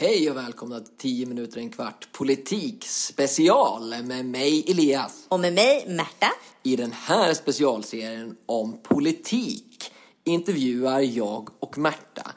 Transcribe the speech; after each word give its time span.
Hej 0.00 0.30
och 0.30 0.36
välkomna 0.36 0.80
till 0.80 0.96
10 0.96 1.26
minuter 1.26 1.58
en 1.58 1.70
kvart 1.70 2.12
politik 2.12 2.84
special 2.84 4.02
med 4.04 4.24
mig 4.24 4.64
Elias. 4.70 5.26
Och 5.28 5.40
med 5.40 5.52
mig 5.52 5.84
Märta. 5.88 6.32
I 6.62 6.76
den 6.76 6.92
här 6.92 7.34
specialserien 7.34 8.36
om 8.46 8.82
politik 8.82 9.92
intervjuar 10.24 11.00
jag 11.00 11.48
och 11.60 11.78
Märta 11.78 12.32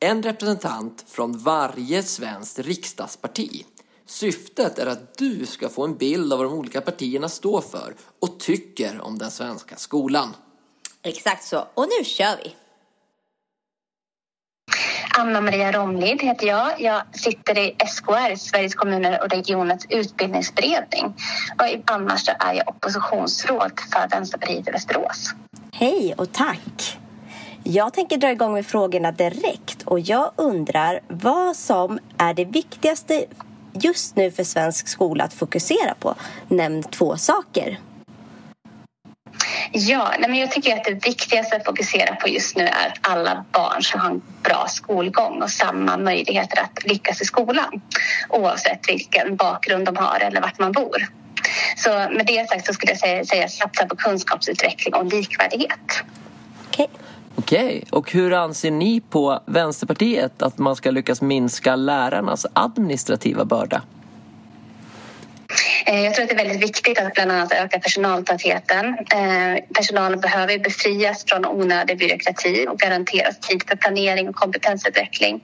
en 0.00 0.22
representant 0.22 1.04
från 1.08 1.38
varje 1.38 2.02
svenskt 2.02 2.58
riksdagsparti. 2.58 3.64
Syftet 4.06 4.78
är 4.78 4.86
att 4.86 5.18
du 5.18 5.46
ska 5.46 5.68
få 5.68 5.84
en 5.84 5.96
bild 5.96 6.32
av 6.32 6.38
vad 6.38 6.48
de 6.48 6.58
olika 6.58 6.80
partierna 6.80 7.28
står 7.28 7.60
för 7.60 7.94
och 8.20 8.40
tycker 8.40 9.00
om 9.00 9.18
den 9.18 9.30
svenska 9.30 9.76
skolan. 9.76 10.36
Exakt 11.02 11.44
så. 11.44 11.68
Och 11.74 11.88
nu 11.98 12.04
kör 12.04 12.36
vi. 12.44 12.54
Anna 15.18 15.40
Maria 15.40 15.72
Romlid 15.72 16.22
heter 16.22 16.46
jag. 16.46 16.80
Jag 16.80 17.02
sitter 17.12 17.58
i 17.58 17.76
SKR, 17.86 18.36
Sveriges 18.36 18.74
kommuner 18.74 19.22
och 19.22 19.30
regioners 19.30 19.86
utbildningsberedning. 19.88 21.14
Och 21.58 21.90
annars 21.92 22.24
så 22.24 22.32
är 22.38 22.54
jag 22.54 22.68
oppositionsråd 22.68 23.72
för 23.92 24.08
Vänsterpartiet 24.10 24.68
i 24.68 24.70
Västerås. 24.70 25.34
Hej 25.72 26.14
och 26.16 26.32
tack! 26.32 26.98
Jag 27.62 27.92
tänker 27.92 28.16
dra 28.16 28.30
igång 28.30 28.52
med 28.52 28.66
frågorna 28.66 29.12
direkt 29.12 29.82
och 29.84 30.00
jag 30.00 30.30
undrar 30.36 31.00
vad 31.08 31.56
som 31.56 31.98
är 32.18 32.34
det 32.34 32.44
viktigaste 32.44 33.24
just 33.72 34.16
nu 34.16 34.30
för 34.30 34.44
svensk 34.44 34.88
skola 34.88 35.24
att 35.24 35.34
fokusera 35.34 35.94
på. 35.98 36.14
Nämn 36.48 36.82
två 36.82 37.16
saker. 37.16 37.78
Ja, 39.76 40.12
nej 40.18 40.30
men 40.30 40.38
jag 40.38 40.50
tycker 40.50 40.76
att 40.76 40.84
det 40.84 41.06
viktigaste 41.06 41.56
att 41.56 41.64
fokusera 41.64 42.14
på 42.14 42.28
just 42.28 42.56
nu 42.56 42.64
är 42.64 42.88
att 42.88 42.98
alla 43.00 43.44
barn 43.52 43.82
ska 43.82 43.98
ha 43.98 44.08
en 44.08 44.22
bra 44.42 44.66
skolgång 44.68 45.42
och 45.42 45.50
samma 45.50 45.96
möjligheter 45.96 46.60
att 46.60 46.84
lyckas 46.84 47.22
i 47.22 47.24
skolan 47.24 47.80
oavsett 48.28 48.88
vilken 48.88 49.36
bakgrund 49.36 49.86
de 49.86 49.96
har 49.96 50.20
eller 50.20 50.40
vart 50.40 50.58
man 50.58 50.72
bor. 50.72 51.08
Så 51.76 51.88
med 51.88 52.26
det 52.26 52.48
sagt 52.48 52.66
så 52.66 52.72
skulle 52.72 52.92
jag 52.92 52.98
säga, 52.98 53.24
säga 53.24 53.48
satsa 53.48 53.86
på 53.86 53.96
kunskapsutveckling 53.96 54.94
och 54.94 55.04
likvärdighet. 55.04 56.02
Okej. 56.68 56.88
Okej, 57.36 57.84
och 57.90 58.12
hur 58.12 58.32
anser 58.32 58.70
ni 58.70 59.00
på 59.00 59.40
Vänsterpartiet 59.46 60.42
att 60.42 60.58
man 60.58 60.76
ska 60.76 60.90
lyckas 60.90 61.22
minska 61.22 61.76
lärarnas 61.76 62.46
administrativa 62.52 63.44
börda? 63.44 63.82
Eh, 65.86 66.04
jag 66.04 66.14
tror 66.14 66.22
att 66.22 66.30
det 66.30 66.34
är 66.34 66.44
väldigt 66.44 66.62
viktigt 66.62 66.98
att 66.98 67.14
bland 67.14 67.32
annat 67.32 67.52
öka 67.52 67.78
personaltätheten. 67.78 68.86
Eh, 68.88 69.64
personalen 69.74 70.20
behöver 70.20 70.58
befrias 70.58 71.24
från 71.26 71.46
onödig 71.46 71.98
byråkrati 71.98 72.66
och 72.68 72.78
garanteras 72.78 73.40
tid 73.40 73.62
för 73.68 73.76
planering 73.76 74.28
och 74.28 74.34
kompetensutveckling. 74.34 75.42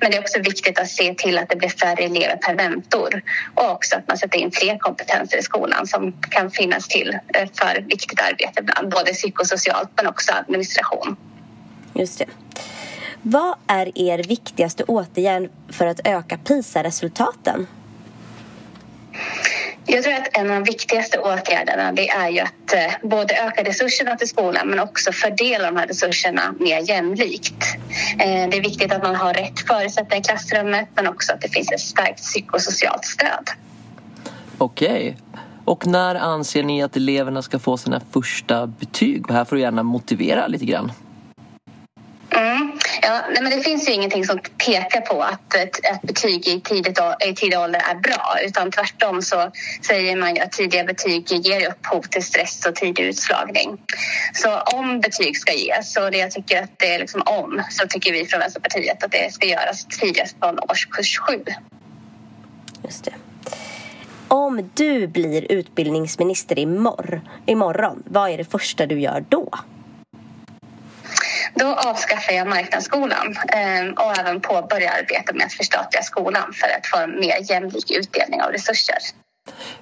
Men 0.00 0.10
det 0.10 0.16
är 0.16 0.20
också 0.20 0.38
viktigt 0.38 0.78
att 0.78 0.88
se 0.88 1.14
till 1.14 1.38
att 1.38 1.48
det 1.48 1.56
blir 1.56 1.68
färre 1.68 2.04
elever 2.04 2.36
per 2.36 2.54
mentor 2.54 3.22
och 3.54 3.70
också 3.70 3.96
att 3.96 4.08
man 4.08 4.18
sätter 4.18 4.38
in 4.38 4.50
fler 4.52 4.78
kompetenser 4.78 5.38
i 5.38 5.42
skolan 5.42 5.86
som 5.86 6.12
kan 6.12 6.50
finnas 6.50 6.88
till 6.88 7.18
eh, 7.34 7.48
för 7.54 7.80
viktigt 7.80 8.20
arbete 8.20 8.62
bland, 8.62 8.90
både 8.90 9.12
psykosocialt 9.12 9.90
men 9.96 10.06
också 10.06 10.32
administration. 10.32 11.16
Just 11.94 12.18
det. 12.18 12.26
Vad 13.22 13.54
är 13.66 13.98
er 13.98 14.22
viktigaste 14.22 14.84
åtgärd 14.84 15.50
för 15.72 15.86
att 15.86 16.00
öka 16.04 16.38
PISA-resultaten? 16.38 17.66
Jag 19.92 20.04
tror 20.04 20.14
att 20.14 20.36
en 20.36 20.50
av 20.50 20.54
de 20.54 20.64
viktigaste 20.64 21.18
åtgärderna 21.18 21.92
det 21.92 22.08
är 22.08 22.28
ju 22.28 22.40
att 22.40 22.74
eh, 22.74 23.08
både 23.08 23.34
öka 23.34 23.64
resurserna 23.64 24.16
till 24.16 24.28
skolan 24.28 24.68
men 24.68 24.78
också 24.78 25.12
fördela 25.12 25.70
de 25.70 25.76
här 25.76 25.86
resurserna 25.86 26.54
mer 26.60 26.90
jämlikt. 26.90 27.64
Eh, 28.18 28.48
det 28.50 28.56
är 28.56 28.62
viktigt 28.62 28.92
att 28.92 29.02
man 29.02 29.14
har 29.14 29.34
rätt 29.34 29.60
förutsättningar 29.60 30.20
i 30.20 30.24
klassrummet 30.24 30.88
men 30.94 31.06
också 31.06 31.32
att 31.32 31.40
det 31.40 31.48
finns 31.48 31.72
ett 31.72 31.80
starkt 31.80 32.16
psykosocialt 32.16 33.04
stöd. 33.04 33.50
Okej. 34.58 35.16
Och 35.64 35.86
när 35.86 36.14
anser 36.14 36.62
ni 36.62 36.82
att 36.82 36.96
eleverna 36.96 37.42
ska 37.42 37.58
få 37.58 37.76
sina 37.76 38.00
första 38.12 38.66
betyg? 38.66 39.26
Och 39.28 39.34
här 39.34 39.44
får 39.44 39.56
du 39.56 39.62
gärna 39.62 39.82
motivera 39.82 40.46
lite 40.46 40.64
grann. 40.64 40.92
Mm. 42.30 42.71
Ja, 43.04 43.22
nej, 43.28 43.42
men 43.42 43.50
det 43.50 43.64
finns 43.64 43.88
ju 43.88 43.92
ingenting 43.92 44.24
som 44.24 44.38
pekar 44.66 45.00
på 45.00 45.22
att 45.22 45.54
ett, 45.54 45.76
ett 45.84 46.02
betyg 46.02 46.48
i, 46.48 46.60
tidigt, 46.60 46.98
i 47.26 47.34
tidig 47.34 47.58
ålder 47.58 47.82
är 47.90 47.94
bra 47.94 48.36
utan 48.44 48.70
tvärtom 48.70 49.22
så 49.22 49.50
säger 49.80 50.16
man 50.16 50.34
ju 50.34 50.40
att 50.40 50.52
tidiga 50.52 50.84
betyg 50.84 51.30
ger 51.30 51.68
upphov 51.68 52.02
till 52.02 52.24
stress 52.24 52.66
och 52.66 52.74
tidig 52.74 53.04
utslagning. 53.04 53.78
Så 54.32 54.60
om 54.60 55.00
betyg 55.00 55.36
ska 55.36 55.52
ges, 55.52 55.96
och 55.96 56.10
det 56.10 56.18
jag 56.18 56.30
tycker 56.30 56.62
att 56.62 56.70
det 56.78 56.94
är 56.94 56.98
liksom 56.98 57.22
om, 57.26 57.62
så 57.70 57.86
tycker 57.88 58.12
vi 58.12 58.26
från 58.26 58.40
Vänsterpartiet 58.40 59.04
att 59.04 59.12
det 59.12 59.32
ska 59.32 59.46
göras 59.46 59.86
tidigast 60.00 60.36
från 60.40 60.58
årskurs 60.58 61.18
7. 61.18 61.44
Just 62.84 63.04
det. 63.04 63.14
Om 64.28 64.70
du 64.74 65.06
blir 65.06 65.52
utbildningsminister 65.52 66.58
imorgon, 66.58 67.20
imorgon, 67.46 68.02
vad 68.06 68.30
är 68.30 68.38
det 68.38 68.44
första 68.44 68.86
du 68.86 69.00
gör 69.00 69.24
då? 69.28 69.48
Då 71.54 71.66
avskaffar 71.74 72.32
jag 72.32 72.48
marknadsskolan 72.48 73.36
eh, 73.48 74.04
och 74.04 74.18
även 74.18 74.40
påbörjar 74.40 74.92
arbetet 74.98 75.36
med 75.36 75.46
att 75.46 75.52
förstatliga 75.52 76.02
skolan 76.02 76.52
för 76.52 76.68
att 76.78 76.86
få 76.86 76.98
en 76.98 77.20
mer 77.20 77.50
jämlik 77.50 77.90
utdelning 77.90 78.42
av 78.42 78.50
resurser. 78.50 78.98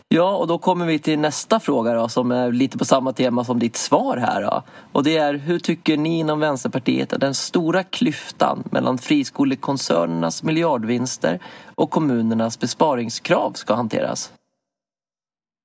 Ja, 0.09 0.37
och 0.37 0.47
då 0.47 0.59
kommer 0.59 0.87
vi 0.87 0.99
till 0.99 1.19
nästa 1.19 1.61
fråga 1.61 1.95
då, 1.95 2.09
som 2.09 2.33
är 2.33 2.53
lite 2.53 2.79
på 2.79 2.85
samma 2.85 3.13
tema 3.13 3.45
som 3.45 3.59
ditt 3.59 3.77
svar 3.77 4.17
här. 4.17 4.43
Då. 4.43 4.63
Och 4.93 5.05
det 5.05 5.17
är, 5.17 5.35
hur 5.35 5.59
tycker 5.59 5.97
ni 5.97 6.19
inom 6.19 6.41
Vänsterpartiet 6.41 7.13
att 7.13 7.21
den 7.21 7.35
stora 7.35 7.83
klyftan 7.83 8.63
mellan 8.71 8.99
friskolekoncernernas 8.99 10.43
miljardvinster 10.43 11.41
och 11.75 11.91
kommunernas 11.91 12.59
besparingskrav 12.61 13.53
ska 13.53 13.75
hanteras? 13.75 14.33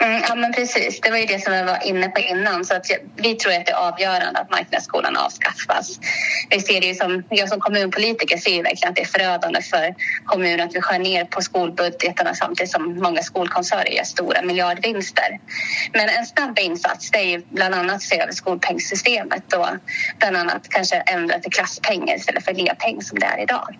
Mm, 0.06 0.22
ja, 0.28 0.36
men 0.36 0.54
precis. 0.54 1.02
Det 1.02 1.12
var 1.12 1.18
ju 1.18 1.26
det 1.26 1.40
som 1.44 1.54
jag 1.54 1.66
var 1.66 1.84
inne 1.88 2.10
på 2.10 2.20
innan. 2.20 2.66
Så 2.66 2.76
att 2.76 2.90
jag, 2.90 3.00
vi 3.16 3.36
tror 3.36 3.54
att 3.54 3.66
det 3.66 3.72
är 3.72 3.76
avgörande 3.76 4.40
att 4.40 4.50
marknadsskolan 4.52 5.18
avskaffas. 5.18 6.00
Vi 6.50 6.60
ser 6.60 6.82
det 6.82 6.88
ju 6.88 6.96
som, 6.96 7.24
jag 7.30 7.50
som 7.50 7.60
kommunpolitiker 7.60 8.38
ser 8.38 8.52
ju 8.52 8.62
verkligen 8.62 8.90
att 8.90 8.96
det 8.96 9.02
är 9.02 9.06
förödande 9.06 9.62
för 9.62 9.96
kommunen 10.26 10.68
att 10.68 10.76
vi 10.76 10.82
skär 10.82 11.00
ner 11.00 11.26
på 11.26 11.42
skolbudgetarna 11.42 12.34
samtidigt 12.36 12.72
som 12.72 12.96
många 12.96 13.22
skolkoncerner 13.22 13.92
gör 13.92 14.04
stora 14.04 14.42
miljardvinster. 14.42 15.40
Men 15.94 16.10
en 16.10 16.26
snabb 16.26 16.60
insats 16.60 17.12
det 17.12 17.18
är 17.18 17.26
ju 17.26 17.42
bland 17.50 17.76
annat 17.76 17.96
att 17.96 18.02
se 18.02 18.22
över 18.22 18.34
skolpengssystemet 18.34 19.54
och 19.54 19.68
bland 20.20 20.38
annat 20.38 20.70
kanske 20.70 20.96
ändra 20.96 21.40
till 21.40 21.52
klasspengar 21.52 22.16
istället 22.16 22.46
för 22.46 22.52
elevpeng 22.52 23.02
som 23.02 23.20
det 23.20 23.26
är 23.26 23.44
idag. 23.44 23.76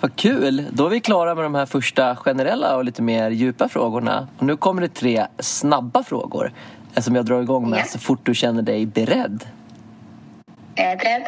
Vad 0.00 0.16
kul! 0.16 0.66
Då 0.72 0.86
är 0.86 0.90
vi 0.90 1.00
klara 1.00 1.34
med 1.34 1.44
de 1.44 1.54
här 1.54 1.66
första 1.66 2.16
generella 2.16 2.76
och 2.76 2.84
lite 2.84 3.02
mer 3.02 3.30
djupa 3.30 3.68
frågorna. 3.68 4.28
Och 4.38 4.46
nu 4.46 4.56
kommer 4.56 4.82
det 4.82 4.88
tre 4.88 5.26
snabba 5.38 6.02
frågor 6.02 6.52
som 6.96 7.14
jag 7.14 7.24
drar 7.24 7.42
igång 7.42 7.70
med 7.70 7.78
Ja. 7.80 7.84
så 7.84 7.98
fort 7.98 8.20
du 8.22 8.34
känner 8.34 8.62
dig 8.62 8.86
beredd. 8.86 9.44
Jag 10.74 10.92
är 10.92 10.96
beredd. 10.96 11.22